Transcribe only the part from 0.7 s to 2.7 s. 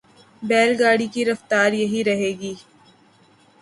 گاڑی کی رفتار یہی رہے گی۔